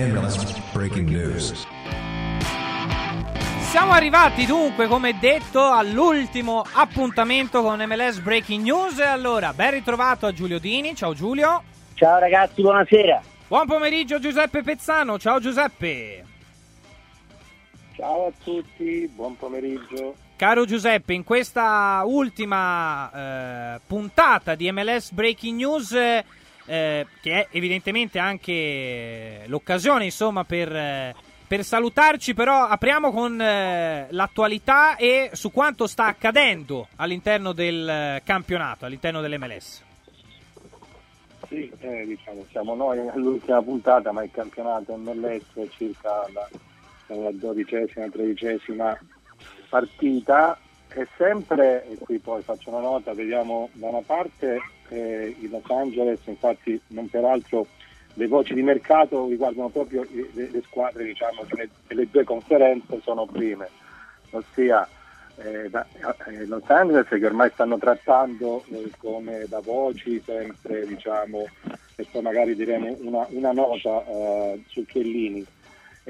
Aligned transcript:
MLS 0.00 0.72
Breaking 0.72 1.10
News. 1.10 1.66
Siamo 3.68 3.92
arrivati 3.92 4.46
dunque, 4.46 4.86
come 4.86 5.18
detto, 5.18 5.62
all'ultimo 5.62 6.64
appuntamento 6.72 7.60
con 7.60 7.82
MLS 7.86 8.20
Breaking 8.20 8.64
News. 8.64 8.98
E 8.98 9.04
allora, 9.04 9.52
ben 9.52 9.72
ritrovato 9.72 10.24
a 10.24 10.32
Giulio 10.32 10.58
Dini. 10.58 10.94
Ciao 10.94 11.12
Giulio. 11.12 11.62
Ciao 11.92 12.18
ragazzi, 12.18 12.62
buonasera. 12.62 13.20
Buon 13.46 13.66
pomeriggio 13.66 14.18
Giuseppe 14.18 14.62
Pezzano. 14.62 15.18
Ciao 15.18 15.38
Giuseppe. 15.38 16.24
Ciao 17.94 18.28
a 18.28 18.32
tutti, 18.42 19.06
buon 19.14 19.36
pomeriggio. 19.36 20.14
Caro 20.34 20.64
Giuseppe, 20.64 21.12
in 21.12 21.24
questa 21.24 22.02
ultima 22.06 23.74
eh, 23.74 23.80
puntata 23.86 24.54
di 24.54 24.72
MLS 24.72 25.10
Breaking 25.10 25.58
News, 25.58 25.94
eh, 26.66 27.06
che 27.20 27.32
è 27.32 27.46
evidentemente 27.50 28.18
anche 28.18 29.42
l'occasione 29.46 30.04
insomma, 30.04 30.44
per, 30.44 30.74
eh, 30.74 31.14
per 31.46 31.64
salutarci, 31.64 32.34
però 32.34 32.62
apriamo 32.64 33.10
con 33.10 33.40
eh, 33.40 34.06
l'attualità 34.10 34.96
e 34.96 35.30
su 35.32 35.50
quanto 35.50 35.86
sta 35.86 36.06
accadendo 36.06 36.88
all'interno 36.96 37.52
del 37.52 37.88
eh, 37.88 38.22
campionato, 38.24 38.86
all'interno 38.86 39.20
dell'MLS. 39.20 39.84
Sì, 41.48 41.72
diciamo, 42.06 42.46
siamo 42.50 42.76
noi 42.76 42.98
all'ultima 43.08 43.60
puntata, 43.60 44.12
ma 44.12 44.22
il 44.22 44.30
campionato 44.30 44.94
MLS 44.96 45.54
è 45.54 45.68
circa 45.70 46.24
la, 46.32 46.48
la 47.16 47.30
dodicesima, 47.32 48.08
tredicesima 48.08 48.96
partita 49.68 50.56
e 50.94 51.06
sempre, 51.16 51.86
e 51.88 51.96
qui 51.98 52.18
poi 52.18 52.42
faccio 52.42 52.70
una 52.70 52.80
nota, 52.80 53.14
vediamo 53.14 53.68
da 53.72 53.88
una 53.88 54.02
parte 54.04 54.60
eh, 54.88 55.36
il 55.38 55.50
Los 55.50 55.68
Angeles, 55.68 56.20
infatti 56.24 56.80
non 56.88 57.08
peraltro 57.08 57.66
le 58.14 58.26
voci 58.26 58.54
di 58.54 58.62
mercato 58.62 59.28
riguardano 59.28 59.68
proprio 59.68 60.04
le, 60.10 60.50
le 60.50 60.62
squadre 60.62 61.04
diciamo, 61.04 61.44
che 61.46 61.68
le, 61.94 62.08
due 62.10 62.24
conferenze 62.24 63.00
sono 63.02 63.24
prime, 63.26 63.68
ossia 64.30 64.86
eh, 65.36 65.70
da, 65.70 65.86
eh, 66.26 66.46
Los 66.46 66.68
Angeles 66.68 67.06
che 67.06 67.24
ormai 67.24 67.50
stanno 67.52 67.78
trattando 67.78 68.64
eh, 68.70 68.90
come 68.98 69.44
da 69.48 69.60
voci 69.60 70.20
sempre 70.24 70.86
diciamo, 70.86 71.46
e 71.94 72.06
poi 72.10 72.22
magari 72.22 72.56
diremo 72.56 72.96
una, 73.00 73.26
una 73.30 73.52
nota 73.52 74.04
eh, 74.06 74.62
su 74.66 74.84
Chiellini 74.84 75.46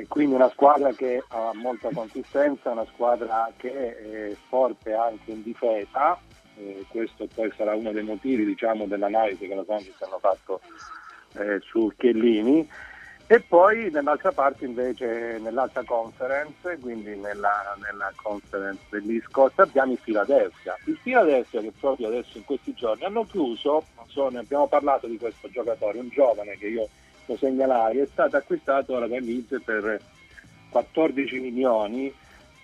e 0.00 0.06
quindi 0.08 0.34
una 0.34 0.48
squadra 0.48 0.92
che 0.92 1.22
ha 1.28 1.50
molta 1.54 1.90
consistenza, 1.92 2.70
una 2.70 2.86
squadra 2.86 3.52
che 3.56 4.30
è 4.30 4.36
forte 4.48 4.94
anche 4.94 5.30
in 5.30 5.42
difesa, 5.42 6.18
eh, 6.56 6.84
questo 6.88 7.28
poi 7.34 7.52
sarà 7.54 7.74
uno 7.74 7.92
dei 7.92 8.02
motivi 8.02 8.46
diciamo, 8.46 8.86
dell'analisi 8.86 9.46
che 9.46 9.54
Los 9.54 9.68
Angeles 9.68 10.00
hanno 10.00 10.18
fatto 10.18 10.60
eh, 11.34 11.60
su 11.60 11.92
Chiellini 11.98 12.66
e 13.26 13.40
poi 13.40 13.90
nell'altra 13.90 14.32
parte 14.32 14.64
invece 14.64 15.38
nell'altra 15.38 15.84
conference, 15.84 16.78
quindi 16.80 17.14
nella, 17.16 17.76
nella 17.76 18.10
conference 18.16 18.82
degli 18.88 19.20
Scott 19.28 19.58
abbiamo 19.60 19.92
il 19.92 20.00
Philadelphia. 20.02 20.76
Il 20.86 20.98
Philadelphia 21.00 21.60
che 21.60 21.72
proprio 21.78 22.08
adesso 22.08 22.38
in 22.38 22.44
questi 22.44 22.72
giorni 22.72 23.04
hanno 23.04 23.24
chiuso, 23.26 23.84
so, 24.06 24.30
ne 24.30 24.38
abbiamo 24.38 24.66
parlato 24.66 25.06
di 25.06 25.18
questo 25.18 25.48
giocatore, 25.50 25.98
un 25.98 26.08
giovane 26.08 26.56
che 26.56 26.68
io 26.68 26.88
lo 27.30 27.36
segnalai, 27.36 27.98
è 27.98 28.06
stato 28.06 28.36
acquistato 28.36 28.92
dalla 28.92 29.06
Leeds 29.06 29.60
per 29.64 30.00
14 30.70 31.38
milioni 31.38 32.12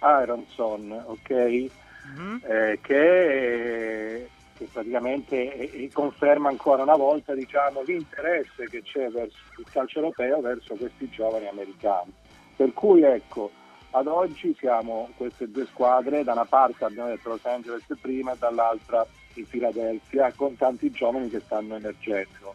Ironson, 0.02 1.04
ok? 1.06 1.30
Mm-hmm. 1.30 2.36
Eh, 2.42 2.78
che, 2.82 4.28
che, 4.56 4.68
praticamente 4.72 5.88
conferma 5.92 6.48
ancora 6.48 6.82
una 6.82 6.96
volta 6.96 7.34
diciamo, 7.34 7.82
l'interesse 7.82 8.68
che 8.68 8.82
c'è 8.82 9.08
verso 9.08 9.38
il 9.58 9.66
calcio 9.70 9.98
europeo 10.00 10.40
verso 10.40 10.74
questi 10.74 11.08
giovani 11.10 11.46
americani. 11.46 12.12
Per 12.56 12.72
cui 12.72 13.02
ecco, 13.02 13.50
ad 13.90 14.06
oggi 14.08 14.54
siamo 14.58 15.10
queste 15.16 15.50
due 15.50 15.66
squadre, 15.66 16.24
da 16.24 16.32
una 16.32 16.44
parte 16.44 16.84
abbiamo 16.84 17.08
detto 17.08 17.30
Los 17.30 17.44
Angeles 17.44 17.84
prima 18.00 18.32
e 18.32 18.36
dall'altra 18.38 19.06
il 19.34 19.46
Philadelphia, 19.46 20.32
con 20.34 20.56
tanti 20.56 20.90
giovani 20.90 21.28
che 21.28 21.40
stanno 21.40 21.76
emergendo. 21.76 22.54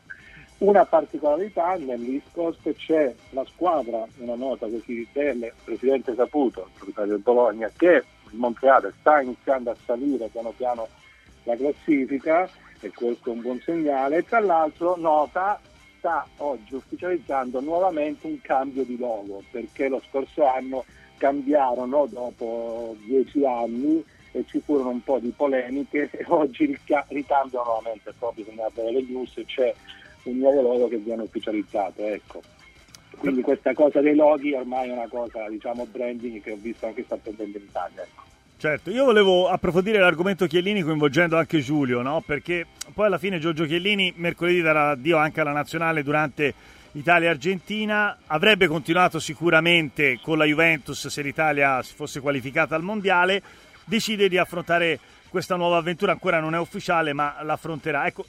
Una 0.61 0.85
particolarità 0.85 1.73
nell'East 1.73 2.33
Coast 2.33 2.71
c'è 2.75 3.11
la 3.31 3.43
squadra, 3.45 4.05
una 4.17 4.35
nota 4.35 4.67
così 4.67 5.07
del 5.11 5.51
presidente 5.63 6.13
Saputo, 6.13 6.65
il 6.65 6.71
proprietario 6.75 7.13
del 7.13 7.21
Bologna, 7.23 7.71
che 7.75 7.93
il 7.95 8.37
Montreale 8.37 8.93
sta 8.99 9.21
iniziando 9.21 9.71
a 9.71 9.75
salire 9.83 10.27
piano 10.27 10.53
piano 10.55 10.87
la 11.45 11.55
classifica 11.55 12.47
e 12.79 12.91
questo 12.91 13.31
è 13.31 13.33
un 13.33 13.41
buon 13.41 13.59
segnale. 13.65 14.23
Tra 14.23 14.39
l'altro 14.39 14.95
nota 14.97 15.59
sta 15.97 16.27
oggi 16.37 16.75
ufficializzando 16.75 17.59
nuovamente 17.59 18.27
un 18.27 18.39
cambio 18.41 18.83
di 18.83 18.99
logo 18.99 19.41
perché 19.49 19.87
lo 19.87 19.99
scorso 20.09 20.45
anno 20.45 20.85
cambiarono 21.17 22.05
dopo 22.05 22.95
dieci 23.03 23.43
anni 23.43 24.05
e 24.31 24.45
ci 24.45 24.59
furono 24.59 24.89
un 24.89 25.03
po' 25.03 25.17
di 25.17 25.33
polemiche 25.35 26.07
e 26.11 26.23
oggi 26.27 26.65
ricambiano 27.07 27.65
nuovamente 27.65 28.13
proprio 28.19 28.45
come 28.45 28.61
a 28.61 28.69
le 28.75 29.01
news 29.01 29.41
c'è 29.47 29.73
un 30.23 30.37
nuovo 30.37 30.61
logo 30.61 30.87
che 30.87 30.97
viene 30.97 31.23
ufficializzato. 31.23 32.05
Ecco. 32.05 32.41
Quindi 33.17 33.41
questa 33.41 33.73
cosa 33.73 34.01
dei 34.01 34.15
loghi 34.15 34.53
ormai 34.53 34.89
è 34.89 34.93
una 34.93 35.07
cosa, 35.07 35.47
diciamo, 35.49 35.85
branding 35.85 36.41
che 36.41 36.51
ho 36.51 36.57
visto 36.59 36.87
anche 36.87 37.03
sta 37.03 37.17
prendendo 37.17 37.57
in 37.57 37.63
Italia. 37.65 38.01
Ecco. 38.01 38.29
Certo, 38.61 38.91
io 38.91 39.05
volevo 39.05 39.49
approfondire 39.49 39.97
l'argomento 39.97 40.45
Chiellini 40.45 40.83
coinvolgendo 40.83 41.35
anche 41.35 41.61
Giulio, 41.61 42.03
no? 42.03 42.21
perché 42.23 42.67
poi 42.93 43.07
alla 43.07 43.17
fine 43.17 43.39
Giorgio 43.39 43.65
Chiellini 43.65 44.13
mercoledì 44.17 44.61
darà 44.61 44.91
addio 44.91 45.17
anche 45.17 45.41
alla 45.41 45.51
nazionale 45.51 46.03
durante 46.03 46.53
Italia-Argentina, 46.91 48.19
avrebbe 48.27 48.67
continuato 48.67 49.17
sicuramente 49.17 50.19
con 50.21 50.37
la 50.37 50.45
Juventus 50.45 51.07
se 51.07 51.21
l'Italia 51.23 51.81
si 51.81 51.95
fosse 51.95 52.19
qualificata 52.19 52.75
al 52.75 52.83
Mondiale, 52.83 53.41
decide 53.83 54.29
di 54.29 54.37
affrontare 54.37 54.99
questa 55.29 55.55
nuova 55.55 55.77
avventura, 55.77 56.11
ancora 56.11 56.39
non 56.39 56.53
è 56.53 56.59
ufficiale 56.59 57.13
ma 57.13 57.41
l'affronterà. 57.41 58.05
Ecco, 58.05 58.25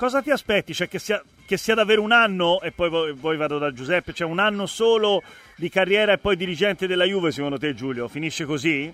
cosa 0.00 0.22
ti 0.22 0.30
aspetti? 0.30 0.72
Cioè 0.72 0.88
che 0.88 0.98
sia, 0.98 1.22
che 1.44 1.58
sia 1.58 1.74
davvero 1.74 2.00
un 2.00 2.10
anno, 2.10 2.62
e 2.62 2.72
poi, 2.72 3.14
poi 3.14 3.36
vado 3.36 3.58
da 3.58 3.70
Giuseppe, 3.70 4.14
cioè 4.14 4.26
un 4.26 4.38
anno 4.38 4.64
solo 4.64 5.22
di 5.56 5.68
carriera 5.68 6.12
e 6.12 6.18
poi 6.18 6.36
dirigente 6.36 6.86
della 6.86 7.04
Juve 7.04 7.30
secondo 7.32 7.58
te 7.58 7.74
Giulio? 7.74 8.08
Finisce 8.08 8.46
così? 8.46 8.90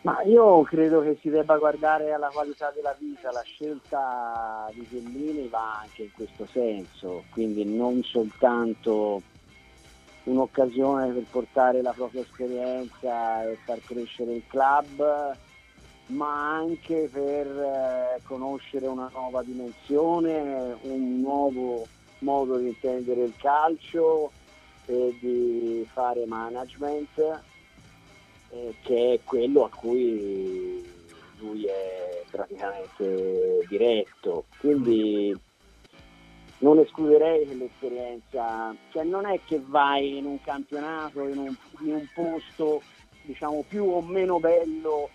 Ma 0.00 0.20
io 0.22 0.62
credo 0.62 1.02
che 1.02 1.16
si 1.20 1.28
debba 1.28 1.56
guardare 1.56 2.12
alla 2.12 2.30
qualità 2.32 2.72
della 2.74 2.96
vita, 2.98 3.30
la 3.30 3.44
scelta 3.44 4.68
di 4.72 4.84
Chiellini 4.88 5.46
va 5.46 5.82
anche 5.82 6.02
in 6.02 6.12
questo 6.12 6.48
senso, 6.50 7.24
quindi 7.30 7.64
non 7.64 8.02
soltanto 8.02 9.22
un'occasione 10.24 11.12
per 11.12 11.24
portare 11.30 11.80
la 11.80 11.92
propria 11.92 12.22
esperienza 12.22 13.48
e 13.48 13.56
far 13.64 13.78
crescere 13.84 14.32
il 14.32 14.42
club, 14.48 15.36
ma 16.10 16.56
anche 16.56 17.08
per 17.10 17.46
eh, 17.46 18.20
conoscere 18.24 18.86
una 18.86 19.10
nuova 19.12 19.42
dimensione, 19.42 20.76
un 20.82 21.20
nuovo 21.20 21.86
modo 22.18 22.58
di 22.58 22.68
intendere 22.68 23.24
il 23.24 23.34
calcio 23.36 24.30
e 24.86 25.16
di 25.20 25.86
fare 25.92 26.26
management, 26.26 27.18
eh, 28.50 28.74
che 28.82 29.14
è 29.14 29.20
quello 29.24 29.64
a 29.64 29.70
cui 29.70 30.84
lui 31.38 31.64
è 31.64 32.22
praticamente 32.30 33.64
diretto. 33.68 34.44
Quindi 34.58 35.34
non 36.58 36.78
escluderei 36.78 37.46
che 37.46 37.54
l'esperienza, 37.54 38.74
cioè 38.90 39.04
non 39.04 39.26
è 39.26 39.40
che 39.44 39.62
vai 39.64 40.18
in 40.18 40.26
un 40.26 40.40
campionato, 40.42 41.26
in 41.28 41.38
un, 41.38 41.56
in 41.80 41.94
un 41.94 42.06
posto 42.14 42.82
diciamo 43.22 43.64
più 43.68 43.84
o 43.84 44.00
meno 44.00 44.40
bello 44.40 45.10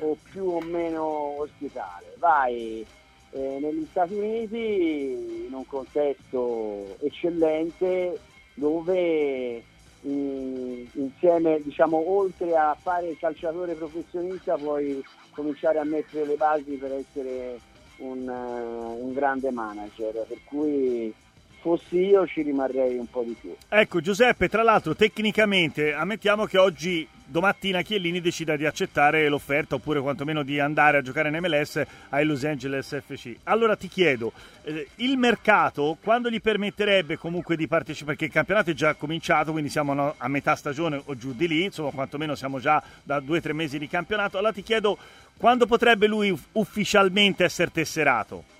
o 0.00 0.16
più 0.30 0.44
o 0.44 0.60
meno 0.60 1.02
ospitale. 1.40 2.14
Vai 2.18 2.84
eh, 3.30 3.58
negli 3.60 3.86
Stati 3.90 4.14
Uniti 4.14 5.46
in 5.46 5.52
un 5.52 5.66
contesto 5.66 6.96
eccellente 7.00 8.18
dove 8.54 9.62
in, 10.02 10.86
insieme, 10.92 11.60
diciamo, 11.62 11.96
oltre 11.96 12.56
a 12.56 12.76
fare 12.80 13.08
il 13.08 13.18
calciatore 13.18 13.74
professionista 13.74 14.56
puoi 14.56 15.02
cominciare 15.32 15.78
a 15.78 15.84
mettere 15.84 16.26
le 16.26 16.36
basi 16.36 16.72
per 16.72 16.92
essere 16.92 17.58
un, 17.98 18.28
uh, 18.28 19.04
un 19.04 19.12
grande 19.12 19.50
manager. 19.50 20.24
Per 20.26 20.38
cui 20.44 21.12
fossi 21.60 21.96
io 21.96 22.26
ci 22.26 22.42
rimarrei 22.42 22.96
un 22.96 23.08
po' 23.08 23.22
di 23.22 23.36
più. 23.38 23.54
Ecco 23.68 24.00
Giuseppe, 24.00 24.48
tra 24.48 24.62
l'altro 24.62 24.94
tecnicamente 24.94 25.92
ammettiamo 25.92 26.44
che 26.44 26.58
oggi 26.58 27.06
domattina 27.28 27.82
Chiellini 27.82 28.20
decida 28.20 28.56
di 28.56 28.64
accettare 28.64 29.28
l'offerta 29.28 29.74
oppure 29.74 30.00
quantomeno 30.00 30.42
di 30.42 30.58
andare 30.58 30.98
a 30.98 31.02
giocare 31.02 31.28
in 31.28 31.36
MLS 31.36 31.82
ai 32.08 32.24
Los 32.24 32.44
Angeles 32.44 33.00
FC. 33.04 33.36
Allora 33.44 33.76
ti 33.76 33.88
chiedo, 33.88 34.32
eh, 34.64 34.88
il 34.96 35.18
mercato 35.18 35.98
quando 36.02 36.30
gli 36.30 36.40
permetterebbe 36.40 37.18
comunque 37.18 37.56
di 37.56 37.68
partecipare, 37.68 38.16
perché 38.16 38.24
il 38.24 38.32
campionato 38.32 38.70
è 38.70 38.74
già 38.74 38.94
cominciato, 38.94 39.52
quindi 39.52 39.68
siamo 39.68 40.14
a 40.16 40.28
metà 40.28 40.56
stagione 40.56 41.00
o 41.04 41.16
giù 41.16 41.34
di 41.34 41.46
lì, 41.46 41.64
insomma 41.64 41.90
quantomeno 41.90 42.34
siamo 42.34 42.58
già 42.58 42.82
da 43.02 43.20
due 43.20 43.38
o 43.38 43.40
tre 43.40 43.52
mesi 43.52 43.78
di 43.78 43.88
campionato, 43.88 44.38
allora 44.38 44.52
ti 44.52 44.62
chiedo 44.62 44.96
quando 45.36 45.66
potrebbe 45.66 46.06
lui 46.06 46.36
ufficialmente 46.52 47.44
essere 47.44 47.70
tesserato? 47.70 48.56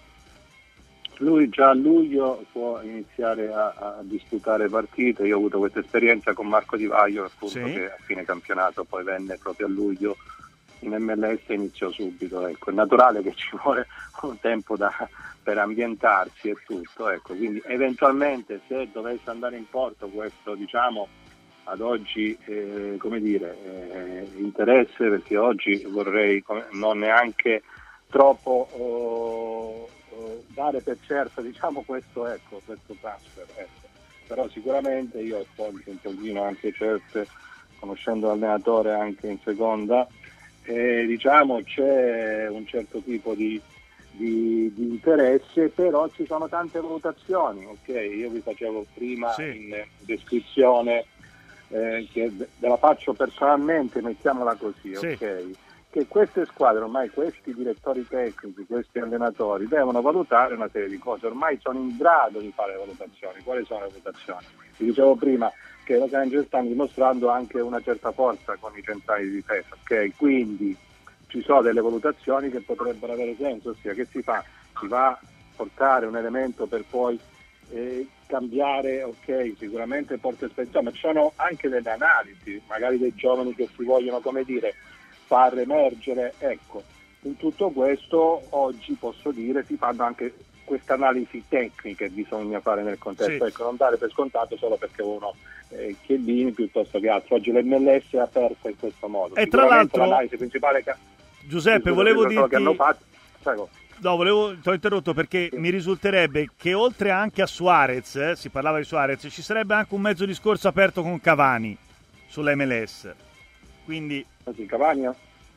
Lui 1.18 1.48
già 1.48 1.70
a 1.70 1.74
luglio 1.74 2.44
può 2.52 2.80
iniziare 2.82 3.52
a, 3.52 3.74
a, 3.76 3.98
disputare 4.02 4.68
partite. 4.68 5.26
Io 5.26 5.34
ho 5.34 5.38
avuto 5.38 5.58
questa 5.58 5.80
esperienza 5.80 6.32
con 6.32 6.46
Marco 6.46 6.76
Di 6.76 6.86
Vaglio, 6.86 7.24
appunto, 7.24 7.66
sì. 7.66 7.72
che 7.72 7.86
a 7.86 7.96
fine 8.00 8.24
campionato 8.24 8.84
poi 8.84 9.04
venne 9.04 9.36
proprio 9.36 9.66
a 9.66 9.70
luglio 9.70 10.16
in 10.80 10.94
MLS 10.98 11.40
e 11.46 11.54
iniziò 11.54 11.90
subito. 11.90 12.46
Ecco. 12.46 12.70
È 12.70 12.74
naturale 12.74 13.22
che 13.22 13.34
ci 13.34 13.56
vuole 13.60 13.86
un 14.22 14.38
tempo 14.40 14.76
da, 14.76 14.92
per 15.42 15.58
ambientarsi 15.58 16.50
e 16.50 16.56
tutto. 16.64 17.08
Ecco. 17.08 17.34
Quindi 17.34 17.62
eventualmente 17.66 18.60
se 18.68 18.88
dovesse 18.92 19.30
andare 19.30 19.56
in 19.56 19.68
porto 19.68 20.08
questo 20.08 20.54
diciamo 20.54 21.08
ad 21.64 21.80
oggi 21.80 22.36
eh, 22.46 22.96
come 22.98 23.20
dire, 23.20 23.56
eh, 23.62 24.28
interesse 24.36 25.08
perché 25.08 25.36
oggi 25.36 25.84
vorrei 25.86 26.42
non 26.72 26.98
neanche 26.98 27.62
troppo 28.08 28.68
oh, 28.72 29.88
oh, 30.18 30.44
dare 30.48 30.80
per 30.80 30.98
certo 31.06 31.40
diciamo 31.40 31.82
questo, 31.82 32.26
ecco, 32.26 32.60
questo 32.64 32.94
transfer 33.00 33.46
ecco. 33.54 33.88
però 34.26 34.48
sicuramente 34.48 35.20
io 35.20 35.44
sponsor 35.52 35.82
un 35.86 36.00
pochino 36.00 36.42
anche 36.42 36.72
certe 36.72 37.26
conoscendo 37.78 38.26
l'allenatore 38.28 38.94
anche 38.94 39.28
in 39.28 39.38
seconda 39.42 40.06
e 40.64 41.06
diciamo 41.06 41.62
c'è 41.62 42.48
un 42.48 42.66
certo 42.66 43.00
tipo 43.00 43.34
di, 43.34 43.60
di, 44.10 44.70
di, 44.74 44.82
interesse 44.82 45.68
però 45.68 46.08
ci 46.10 46.26
sono 46.26 46.48
tante 46.48 46.80
valutazioni 46.80 47.64
ok 47.64 47.88
io 47.88 48.28
vi 48.28 48.40
facevo 48.40 48.86
prima 48.92 49.32
sì. 49.32 49.42
in 49.42 49.84
descrizione 50.00 51.06
eh, 51.68 52.06
che 52.12 52.30
ve 52.30 52.68
la 52.68 52.76
faccio 52.76 53.12
personalmente 53.12 54.02
mettiamola 54.02 54.54
così 54.56 54.94
sì. 54.94 55.06
ok 55.06 55.67
che 55.98 56.06
queste 56.06 56.44
squadre, 56.44 56.82
ormai 56.82 57.10
questi 57.10 57.52
direttori 57.52 58.06
tecnici, 58.06 58.64
questi 58.66 59.00
allenatori 59.00 59.66
devono 59.66 60.00
valutare 60.00 60.54
una 60.54 60.68
serie 60.68 60.88
di 60.88 60.98
cose, 60.98 61.26
ormai 61.26 61.58
sono 61.60 61.80
in 61.80 61.96
grado 61.96 62.38
di 62.38 62.52
fare 62.54 62.72
le 62.72 62.78
valutazioni. 62.78 63.42
Quali 63.42 63.64
sono 63.64 63.80
le 63.80 63.88
valutazioni? 63.88 64.46
Vi 64.76 64.86
dicevo 64.86 65.16
prima 65.16 65.50
che 65.84 65.98
Los 65.98 66.12
Angeles 66.12 66.46
stanno 66.46 66.68
dimostrando 66.68 67.30
anche 67.30 67.58
una 67.58 67.80
certa 67.80 68.12
forza 68.12 68.56
con 68.60 68.76
i 68.76 68.82
centrali 68.82 69.24
di 69.24 69.34
difesa, 69.36 69.74
ok? 69.82 70.16
Quindi 70.16 70.76
ci 71.26 71.42
sono 71.42 71.62
delle 71.62 71.80
valutazioni 71.80 72.48
che 72.48 72.60
potrebbero 72.60 73.14
avere 73.14 73.34
senso, 73.36 73.70
ossia 73.70 73.92
che 73.94 74.04
si 74.04 74.22
fa? 74.22 74.44
Si 74.78 74.86
va 74.86 75.08
a 75.08 75.18
portare 75.56 76.06
un 76.06 76.16
elemento 76.16 76.66
per 76.66 76.84
poi 76.88 77.18
eh, 77.70 78.06
cambiare, 78.26 79.02
ok, 79.02 79.54
sicuramente 79.58 80.16
porta 80.18 80.46
esperienza, 80.46 80.80
ma 80.80 80.92
ci 80.92 81.00
sono 81.00 81.32
anche 81.36 81.68
delle 81.68 81.90
analisi, 81.90 82.62
magari 82.68 82.98
dei 82.98 83.14
giovani 83.16 83.52
che 83.54 83.68
si 83.74 83.82
vogliono, 83.82 84.20
come 84.20 84.44
dire, 84.44 84.74
far 85.28 85.58
emergere. 85.58 86.34
Ecco, 86.38 86.82
in 87.22 87.36
tutto 87.36 87.70
questo 87.70 88.42
oggi 88.50 88.94
posso 88.98 89.30
dire 89.30 89.64
si 89.64 89.76
fanno 89.76 90.02
anche 90.02 90.34
queste 90.64 90.92
analisi 90.92 91.42
tecniche 91.48 92.10
bisogna 92.10 92.60
fare 92.60 92.82
nel 92.82 92.98
contesto, 92.98 93.44
sì. 93.44 93.50
ecco, 93.50 93.64
non 93.64 93.76
dare 93.76 93.96
per 93.96 94.10
scontato 94.10 94.56
solo 94.56 94.76
perché 94.76 95.02
uno 95.02 95.34
eh, 95.68 95.96
Chiellini 96.02 96.52
piuttosto 96.52 96.98
che 96.98 97.08
altro. 97.08 97.36
Oggi 97.36 97.52
l'MLS 97.52 98.10
è 98.12 98.18
aperta 98.18 98.68
in 98.68 98.78
questo 98.78 99.08
modo. 99.08 99.34
E 99.36 99.46
tra 99.46 99.66
l'altro 99.66 100.04
l'analisi 100.04 100.36
principale 100.36 100.82
che 100.82 100.94
Giuseppe, 101.46 101.90
volevo 101.90 102.26
dirti 102.26 102.56
che 102.56 102.74
fatto, 102.74 103.04
prego. 103.42 103.68
No, 104.00 104.16
volevo, 104.16 104.56
ti 104.56 104.68
ho 104.68 104.72
interrotto 104.74 105.12
perché 105.12 105.48
sì. 105.50 105.58
mi 105.58 105.70
risulterebbe 105.70 106.50
che 106.56 106.72
oltre 106.72 107.10
anche 107.10 107.42
a 107.42 107.46
Suarez, 107.46 108.14
eh, 108.16 108.36
si 108.36 108.48
parlava 108.48 108.78
di 108.78 108.84
Suarez, 108.84 109.26
ci 109.28 109.42
sarebbe 109.42 109.74
anche 109.74 109.94
un 109.94 110.00
mezzo 110.00 110.24
discorso 110.24 110.68
aperto 110.68 111.02
con 111.02 111.20
Cavani 111.20 111.76
sull'MLS. 112.28 113.26
Quindi... 113.88 114.22
Sì, 114.54 114.66
Cavani, 114.66 115.08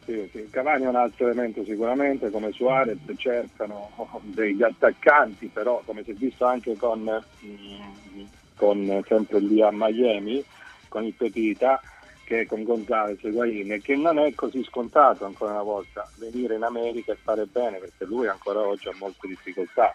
sì, 0.05 0.29
sì. 0.31 0.47
Cavani 0.49 0.85
è 0.85 0.87
un 0.87 0.95
altro 0.95 1.25
elemento 1.27 1.65
sicuramente, 1.65 2.29
come 2.29 2.53
Suarez 2.53 2.97
cercano 3.17 3.91
degli 4.21 4.63
attaccanti, 4.63 5.47
però 5.47 5.81
come 5.85 6.01
si 6.05 6.11
è 6.11 6.13
visto 6.13 6.45
anche 6.45 6.77
con, 6.77 7.01
mm, 7.45 8.23
con 8.55 9.03
sempre 9.05 9.41
lì 9.41 9.61
a 9.61 9.67
Miami, 9.73 10.41
con 10.87 11.03
il 11.03 11.13
Pepita, 11.13 11.81
che 12.23 12.45
con 12.45 12.63
Gonzalez 12.63 13.19
e 13.21 13.81
che 13.81 13.97
non 13.97 14.17
è 14.17 14.33
così 14.33 14.63
scontato 14.63 15.25
ancora 15.25 15.51
una 15.51 15.63
volta 15.63 16.09
venire 16.15 16.55
in 16.55 16.63
America 16.63 17.11
e 17.11 17.17
fare 17.21 17.47
bene, 17.47 17.79
perché 17.79 18.05
lui 18.05 18.29
ancora 18.29 18.61
oggi 18.61 18.87
ha 18.87 18.95
molte 18.97 19.27
difficoltà. 19.27 19.93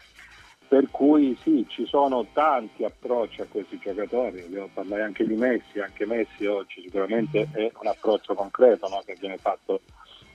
Per 0.69 0.91
cui 0.91 1.39
sì, 1.43 1.65
ci 1.69 1.87
sono 1.87 2.27
tanti 2.33 2.83
approcci 2.83 3.41
a 3.41 3.47
questi 3.49 3.79
giocatori, 3.79 4.41
abbiamo 4.41 4.69
parlato 4.73 5.03
anche 5.03 5.25
di 5.25 5.37
Messi, 5.37 5.79
anche 5.79 6.07
Messi 6.07 6.45
oggi 6.45 6.83
sicuramente 6.83 7.49
è 7.53 7.71
un 7.81 7.87
approccio 7.87 8.35
concreto 8.35 8.89
no? 8.89 9.01
che 9.07 9.17
viene 9.19 9.37
fatto 9.37 9.81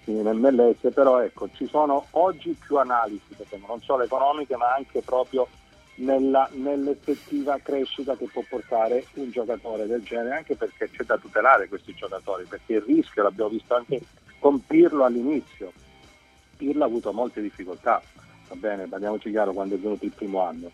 in 0.05 0.21
MLS, 0.21 0.93
però 0.93 1.21
ecco, 1.21 1.49
ci 1.53 1.67
sono 1.67 2.07
oggi 2.11 2.55
più 2.65 2.77
analisi, 2.77 3.35
non 3.67 3.81
solo 3.81 4.03
economiche 4.03 4.55
ma 4.55 4.73
anche 4.73 5.01
proprio 5.01 5.47
nella, 5.95 6.49
nell'effettiva 6.53 7.59
crescita 7.61 8.15
che 8.15 8.29
può 8.31 8.43
portare 8.47 9.05
un 9.15 9.31
giocatore 9.31 9.85
del 9.85 10.01
genere, 10.01 10.37
anche 10.37 10.55
perché 10.55 10.89
c'è 10.89 11.03
da 11.03 11.17
tutelare 11.17 11.67
questi 11.67 11.93
giocatori, 11.93 12.45
perché 12.45 12.75
il 12.75 12.81
rischio 12.81 13.23
l'abbiamo 13.23 13.49
visto 13.49 13.75
anche 13.75 14.01
con 14.39 14.65
Pirlo 14.65 15.03
all'inizio, 15.03 15.73
Pirlo 16.55 16.83
ha 16.83 16.87
avuto 16.87 17.11
molte 17.11 17.41
difficoltà 17.41 18.01
va 18.51 18.55
bene, 18.55 18.87
parliamoci 18.87 19.29
chiaro 19.29 19.53
quando 19.53 19.75
è 19.75 19.79
venuto 19.79 20.05
il 20.05 20.11
primo 20.11 20.41
anno. 20.41 20.69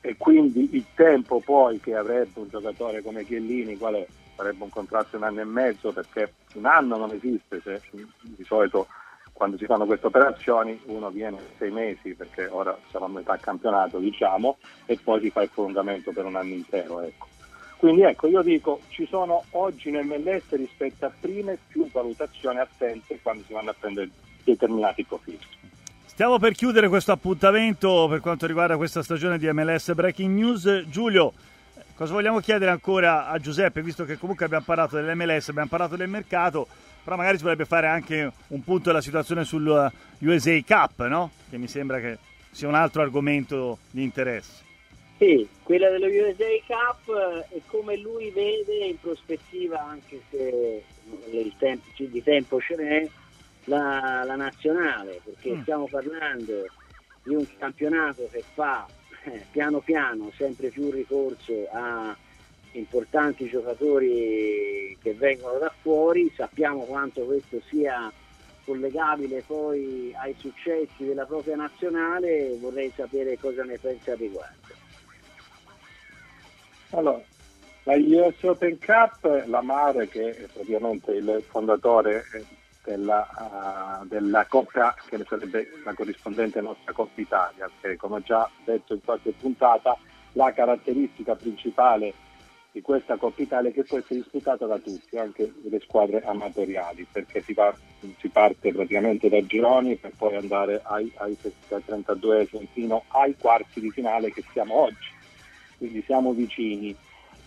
E 0.00 0.16
quindi 0.18 0.68
il 0.72 0.84
tempo 0.94 1.40
poi 1.40 1.80
che 1.80 1.96
avrebbe 1.96 2.40
un 2.40 2.48
giocatore 2.48 3.02
come 3.02 3.24
Chiellini, 3.24 3.78
quale 3.78 4.06
sarebbe 4.36 4.62
un 4.62 4.68
contratto 4.68 5.16
di 5.16 5.16
un 5.16 5.22
anno 5.22 5.40
e 5.40 5.44
mezzo, 5.44 5.92
perché 5.92 6.34
un 6.54 6.66
anno 6.66 6.98
non 6.98 7.10
esiste, 7.12 7.60
se, 7.62 7.80
di 8.20 8.44
solito 8.44 8.86
quando 9.32 9.56
si 9.56 9.64
fanno 9.64 9.86
queste 9.86 10.06
operazioni 10.06 10.78
uno 10.86 11.10
viene 11.10 11.38
sei 11.56 11.70
mesi, 11.70 12.14
perché 12.14 12.46
ora 12.46 12.76
siamo 12.90 13.06
a 13.06 13.08
metà 13.08 13.36
campionato 13.38 13.98
diciamo, 13.98 14.58
e 14.84 14.98
poi 15.02 15.20
si 15.22 15.30
fa 15.30 15.42
il 15.42 15.50
prolungamento 15.52 16.12
per 16.12 16.26
un 16.26 16.36
anno 16.36 16.52
intero. 16.52 17.00
Ecco. 17.00 17.26
Quindi 17.78 18.02
ecco, 18.02 18.26
io 18.26 18.42
dico, 18.42 18.80
ci 18.88 19.06
sono 19.06 19.44
oggi 19.52 19.90
nel 19.90 20.04
MLS 20.04 20.50
rispetto 20.50 21.06
a 21.06 21.12
prime 21.18 21.58
più 21.66 21.90
valutazioni 21.90 22.58
attente 22.58 23.18
quando 23.22 23.42
si 23.46 23.52
vanno 23.54 23.70
a 23.70 23.74
prendere 23.78 24.10
determinati 24.44 25.04
profili. 25.04 25.40
Stiamo 26.14 26.38
per 26.38 26.52
chiudere 26.52 26.88
questo 26.88 27.10
appuntamento 27.10 28.06
per 28.08 28.20
quanto 28.20 28.46
riguarda 28.46 28.76
questa 28.76 29.02
stagione 29.02 29.36
di 29.36 29.50
MLS 29.50 29.94
Breaking 29.94 30.32
News. 30.32 30.84
Giulio, 30.86 31.32
cosa 31.96 32.12
vogliamo 32.12 32.38
chiedere 32.38 32.70
ancora 32.70 33.26
a 33.26 33.36
Giuseppe, 33.40 33.82
visto 33.82 34.04
che 34.04 34.16
comunque 34.16 34.44
abbiamo 34.44 34.62
parlato 34.64 34.94
dell'MLS, 34.94 35.48
abbiamo 35.48 35.68
parlato 35.68 35.96
del 35.96 36.08
mercato, 36.08 36.68
però 37.02 37.16
magari 37.16 37.36
si 37.36 37.42
vorrebbe 37.42 37.64
fare 37.64 37.88
anche 37.88 38.30
un 38.46 38.62
punto 38.62 38.90
della 38.90 39.00
situazione 39.00 39.42
sul 39.42 39.66
USA 40.20 40.60
Cup, 40.64 41.04
no? 41.08 41.32
Che 41.50 41.58
mi 41.58 41.66
sembra 41.66 41.98
che 41.98 42.18
sia 42.48 42.68
un 42.68 42.76
altro 42.76 43.02
argomento 43.02 43.78
di 43.90 44.04
interesse. 44.04 44.62
Sì, 45.18 45.48
quella 45.64 45.90
dello 45.90 46.06
USA 46.06 46.44
Cup 46.64 47.12
è 47.48 47.60
come 47.66 47.96
lui 47.96 48.30
vede 48.30 48.86
in 48.86 49.00
prospettiva, 49.00 49.82
anche 49.82 50.20
se 50.30 50.84
il 51.32 51.52
tempo, 51.58 51.86
di 51.96 52.22
tempo 52.22 52.60
ce 52.60 52.76
n'è, 52.76 53.08
la, 53.64 54.22
la 54.24 54.36
nazionale, 54.36 55.20
perché 55.24 55.54
mm. 55.54 55.62
stiamo 55.62 55.86
parlando 55.88 56.66
di 57.22 57.34
un 57.34 57.46
campionato 57.58 58.28
che 58.30 58.44
fa 58.54 58.86
eh, 59.24 59.46
piano 59.50 59.80
piano 59.80 60.30
sempre 60.36 60.68
più 60.68 60.90
ricorso 60.90 61.66
a 61.72 62.16
importanti 62.72 63.48
giocatori 63.48 64.96
che 65.00 65.14
vengono 65.14 65.58
da 65.58 65.72
fuori, 65.80 66.32
sappiamo 66.36 66.84
quanto 66.84 67.22
questo 67.22 67.60
sia 67.68 68.12
collegabile 68.64 69.42
poi 69.46 70.12
ai 70.16 70.34
successi 70.38 71.04
della 71.04 71.26
propria 71.26 71.56
nazionale, 71.56 72.56
vorrei 72.58 72.92
sapere 72.94 73.38
cosa 73.38 73.62
ne 73.62 73.78
pensa 73.78 74.12
al 74.12 74.18
riguardo. 74.18 74.82
Allora, 76.90 77.22
la 77.84 77.94
US 77.96 78.42
Open 78.42 78.78
Cup, 78.78 79.44
la 79.46 79.60
Mare 79.60 80.08
che 80.08 80.30
è 80.30 80.46
praticamente 80.52 81.12
il 81.12 81.44
fondatore 81.46 82.24
della, 82.84 84.00
uh, 84.00 84.06
della 84.06 84.46
Coppa 84.46 84.94
che 85.08 85.24
sarebbe 85.26 85.70
la 85.84 85.94
corrispondente 85.94 86.60
nostra 86.60 86.92
Coppa 86.92 87.20
Italia, 87.20 87.70
che 87.80 87.96
come 87.96 88.16
ho 88.16 88.20
già 88.20 88.48
detto 88.64 88.94
in 88.94 89.02
qualche 89.02 89.32
puntata 89.32 89.96
la 90.32 90.52
caratteristica 90.52 91.34
principale 91.34 92.12
di 92.70 92.82
questa 92.82 93.16
Coppa 93.16 93.40
Italia 93.40 93.70
è 93.70 93.72
che 93.72 93.84
può 93.84 93.98
essere 93.98 94.16
disputata 94.16 94.66
da 94.66 94.78
tutti, 94.78 95.16
anche 95.16 95.52
le 95.62 95.80
squadre 95.80 96.22
amatoriali, 96.24 97.06
perché 97.10 97.40
si, 97.40 97.54
par- 97.54 97.78
si 98.18 98.28
parte 98.28 98.72
praticamente 98.72 99.28
da 99.28 99.40
gironi 99.46 99.94
per 99.94 100.10
poi 100.16 100.34
andare 100.34 100.80
ai, 100.82 101.10
ai 101.18 101.38
32 101.68 102.48
fino 102.72 103.04
ai 103.08 103.36
quarti 103.38 103.80
di 103.80 103.90
finale 103.90 104.32
che 104.32 104.42
siamo 104.52 104.74
oggi, 104.74 105.08
quindi 105.78 106.02
siamo 106.04 106.32
vicini 106.32 106.96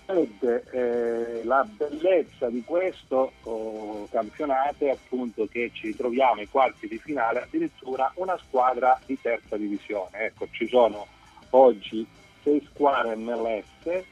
ed 0.07 0.63
eh, 0.71 1.41
la 1.43 1.67
bellezza 1.69 2.49
di 2.49 2.63
questo 2.63 3.33
oh, 3.43 4.07
campionato 4.09 4.85
è 4.85 4.89
appunto 4.89 5.47
che 5.47 5.69
ci 5.73 5.95
troviamo 5.95 6.39
ai 6.39 6.47
quarti 6.47 6.87
di 6.87 6.97
finale 6.97 7.41
addirittura 7.41 8.11
una 8.15 8.37
squadra 8.37 8.99
di 9.05 9.19
terza 9.19 9.57
divisione. 9.57 10.19
Ecco, 10.19 10.47
ci 10.51 10.67
sono 10.67 11.05
oggi 11.51 12.07
sei 12.41 12.65
squadre 12.71 13.15
MLS 13.15 14.03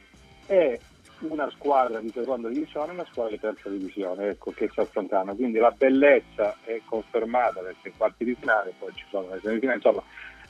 e 0.47 0.79
una 1.19 1.49
squadra 1.51 1.99
di 2.01 2.11
seconda 2.13 2.49
divisione 2.49 2.91
e 2.91 2.93
una 2.93 3.05
squadra 3.05 3.31
di 3.31 3.39
terza 3.39 3.69
divisione 3.69 4.27
ecco, 4.27 4.51
che 4.51 4.69
si 4.71 4.79
affrontano. 4.81 5.33
Quindi 5.33 5.59
la 5.59 5.71
bellezza 5.71 6.57
è 6.63 6.81
confermata 6.85 7.61
perché 7.61 7.87
ai 7.87 7.93
quarti 7.95 8.25
di 8.25 8.35
finale, 8.37 8.73
poi 8.77 8.91
ci 8.93 9.05
sono 9.09 9.33
le 9.33 9.39
semifinali, 9.41 9.77
insomma, 9.77 10.03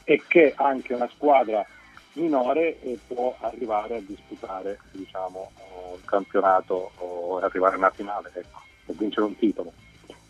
e 0.04 0.22
che 0.28 0.54
anche 0.56 0.94
una 0.94 1.10
squadra 1.14 1.66
minore 2.16 2.82
e 2.82 3.00
può 3.08 3.36
arrivare 3.40 3.98
a 3.98 4.02
disputare 4.02 4.80
diciamo, 4.92 5.52
un 5.94 6.04
campionato 6.06 6.92
o 6.98 7.38
arrivare 7.38 7.78
a 7.80 7.90
finale 7.92 8.32
ecco, 8.34 8.62
e 8.86 8.94
vincere 8.94 9.26
un 9.26 9.38
titolo. 9.38 9.72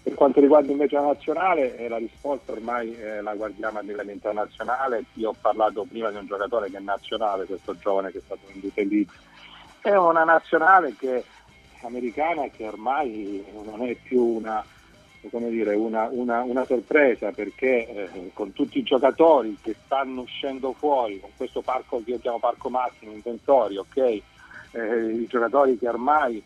Per 0.05 0.13
quanto 0.13 0.39
riguarda 0.39 0.71
invece 0.71 0.95
la 0.95 1.01
nazionale, 1.01 1.77
eh, 1.77 1.87
la 1.87 1.97
risposta 1.97 2.51
ormai 2.51 2.95
eh, 2.95 3.21
la 3.21 3.33
guardiamo 3.33 3.79
a 3.79 3.81
livello 3.81 4.11
internazionale. 4.11 5.05
Io 5.13 5.29
ho 5.29 5.35
parlato 5.39 5.83
prima 5.89 6.11
di 6.11 6.17
un 6.17 6.27
giocatore 6.27 6.69
che 6.69 6.77
è 6.77 6.79
nazionale, 6.79 7.45
questo 7.45 7.75
giovane 7.77 8.11
che 8.11 8.19
è 8.19 8.21
stato 8.23 8.41
venduto 8.45 8.79
in 8.81 8.87
Leeds. 8.87 9.13
È 9.81 9.95
una 9.95 10.23
nazionale 10.23 10.95
che, 10.95 11.23
americana 11.81 12.49
che 12.49 12.67
ormai 12.67 13.43
non 13.63 13.81
è 13.81 13.95
più 13.95 14.21
una, 14.21 14.63
dire, 15.49 15.75
una, 15.75 16.07
una, 16.11 16.41
una 16.41 16.65
sorpresa 16.65 17.31
perché 17.31 17.87
eh, 17.87 18.31
con 18.33 18.53
tutti 18.53 18.79
i 18.79 18.83
giocatori 18.83 19.57
che 19.61 19.75
stanno 19.85 20.21
uscendo 20.21 20.73
fuori, 20.73 21.19
con 21.19 21.31
questo 21.35 21.61
parco 21.61 22.01
che 22.03 22.11
io 22.11 22.19
chiamo 22.19 22.39
parco 22.39 22.69
massimo 22.69 23.11
inventorio, 23.11 23.81
ok? 23.81 23.97
Eh, 23.97 25.11
I 25.11 25.27
giocatori 25.27 25.77
che 25.77 25.87
ormai 25.87 26.43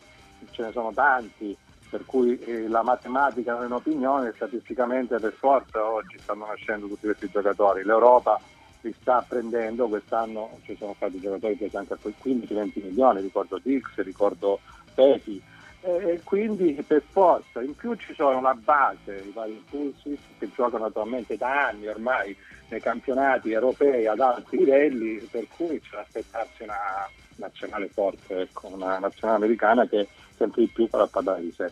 ce 0.52 0.64
ne 0.64 0.72
sono 0.72 0.92
tanti, 0.94 1.56
per 1.90 2.06
cui 2.06 2.40
eh, 2.40 2.68
la 2.68 2.84
matematica 2.84 3.54
non 3.54 3.64
è 3.64 3.66
un'opinione, 3.66 4.34
statisticamente 4.36 5.18
per 5.18 5.34
forza 5.34 5.84
oggi 5.84 6.18
stanno 6.20 6.46
nascendo 6.46 6.88
tutti 6.88 7.06
questi 7.06 7.30
giocatori. 7.30 7.84
L'Europa 7.84 8.40
li 8.82 8.94
sta 9.02 9.26
prendendo, 9.28 9.88
quest'anno 9.88 10.60
ci 10.64 10.76
sono 10.78 10.94
stati 10.96 11.20
giocatori 11.20 11.56
presi 11.56 11.76
anche 11.76 11.94
a 11.94 11.98
15-20 12.02 12.84
milioni, 12.84 13.22
ricordo 13.22 13.60
Dix, 13.62 13.96
ricordo 13.98 14.60
Peti, 14.94 15.42
e 15.82 16.20
quindi 16.24 16.74
per 16.86 17.02
forza, 17.10 17.62
in 17.62 17.76
più 17.76 17.96
ci 17.96 18.14
sono 18.14 18.42
la 18.42 18.54
base, 18.54 19.24
i 19.26 19.32
vari 19.32 19.54
impulsi 19.54 20.18
che 20.38 20.50
giocano 20.54 20.86
attualmente 20.86 21.38
da 21.38 21.68
anni 21.68 21.88
ormai 21.88 22.36
nei 22.70 22.82
campionati 22.82 23.52
europei 23.52 24.06
ad 24.06 24.20
alti 24.20 24.58
livelli, 24.58 25.28
per 25.32 25.48
cui 25.56 25.80
c'è 25.80 25.96
da 25.96 26.02
aspettarsi 26.02 26.64
una 26.64 27.08
nazionale 27.38 27.88
forte, 27.88 28.42
ecco, 28.42 28.68
una 28.68 29.00
nazionale 29.00 29.44
americana 29.44 29.88
che 29.88 30.08
sempre 30.36 30.64
di 30.64 30.68
più 30.68 30.88
farà 30.88 31.08
parlare 31.08 31.42
di 31.42 31.54
sé. 31.56 31.72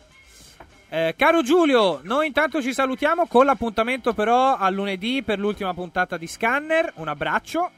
Eh, 0.90 1.14
caro 1.18 1.42
Giulio, 1.42 2.00
noi 2.02 2.28
intanto 2.28 2.62
ci 2.62 2.72
salutiamo 2.72 3.26
con 3.26 3.44
l'appuntamento 3.44 4.14
però 4.14 4.56
a 4.56 4.70
lunedì 4.70 5.22
per 5.22 5.38
l'ultima 5.38 5.74
puntata 5.74 6.16
di 6.16 6.26
Scanner. 6.26 6.92
Un 6.94 7.08
abbraccio. 7.08 7.70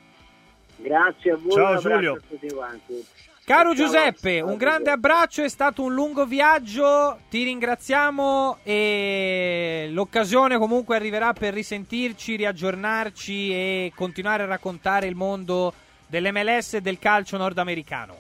Grazie 0.77 1.33
a 1.33 1.37
voi. 1.37 1.53
Ciao 1.53 1.77
Giulio. 1.79 2.13
A 2.15 2.21
tutti 2.29 2.51
quanti. 2.53 3.05
Caro 3.51 3.75
Giuseppe, 3.75 4.41
un 4.41 4.57
grande 4.57 4.91
abbraccio, 4.93 5.43
è 5.43 5.49
stato 5.49 5.83
un 5.83 5.93
lungo 5.93 6.25
viaggio, 6.25 7.19
ti 7.29 7.43
ringraziamo 7.43 8.59
e 8.63 9.89
l'occasione 9.91 10.57
comunque 10.57 10.95
arriverà 10.95 11.33
per 11.33 11.53
risentirci, 11.53 12.37
riaggiornarci 12.37 13.51
e 13.51 13.93
continuare 13.97 14.45
a 14.45 14.47
raccontare 14.47 15.09
il 15.09 15.17
mondo 15.17 15.75
dell'MLS 16.07 16.75
e 16.75 16.81
del 16.81 17.01
calcio 17.01 17.39
nordamericano. 17.39 18.15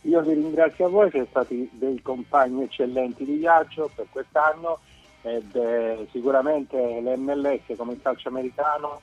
Io 0.00 0.20
vi 0.22 0.34
ringrazio 0.34 0.86
a 0.86 0.88
voi, 0.88 1.08
siete 1.10 1.28
stati 1.30 1.70
dei 1.74 2.02
compagni 2.02 2.64
eccellenti 2.64 3.24
di 3.24 3.36
viaggio 3.36 3.88
per 3.94 4.06
quest'anno 4.10 4.80
ed 5.22 5.54
eh, 5.54 6.08
sicuramente 6.10 6.76
l'MLS 6.76 7.76
come 7.76 7.92
il 7.92 8.02
calcio 8.02 8.30
americano 8.30 9.00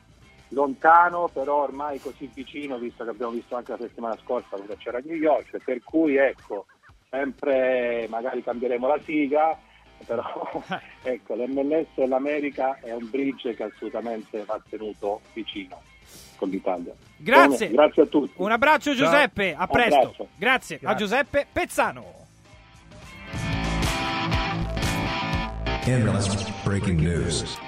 lontano 0.50 1.30
però 1.32 1.64
ormai 1.64 2.00
così 2.00 2.30
vicino 2.34 2.78
visto 2.78 3.04
che 3.04 3.10
abbiamo 3.10 3.32
visto 3.32 3.56
anche 3.56 3.72
la 3.72 3.78
settimana 3.78 4.18
scorsa 4.24 4.56
dove 4.56 4.78
c'era 4.78 5.00
New 5.04 5.16
York 5.16 5.58
per 5.64 5.84
cui 5.84 6.16
ecco 6.18 6.66
sempre 7.10 8.08
magari 8.10 8.44
cambieremo 8.44 8.88
la 8.88 9.00
siga 9.04 9.58
però 10.06 10.24
ecco 11.04 11.36
l'MLS 11.36 11.88
e 11.96 12.08
l'America 12.08 12.80
è 12.80 12.94
un 12.94 13.10
bridge 13.10 13.54
che 13.54 13.64
assolutamente 13.64 14.44
va 14.46 14.60
tenuto 14.68 15.22
vicino 15.34 15.82
con 16.38 16.50
l'Italia 16.50 16.94
Grazie. 17.22 17.68
Bene, 17.68 17.74
grazie 17.74 18.02
a 18.04 18.06
tutti 18.06 18.32
Un 18.38 18.52
abbraccio 18.52 18.94
Giuseppe, 18.94 19.52
Ciao. 19.52 19.62
a 19.62 19.68
presto. 19.68 19.98
Abbraccio. 19.98 20.28
Grazie, 20.38 20.76
a 20.78 20.80
Grazie. 20.80 20.98
Giuseppe 20.98 21.48
Pezzano. 21.52 22.20
MLS 25.86 26.64
Breaking 26.64 27.00
News. 27.00 27.60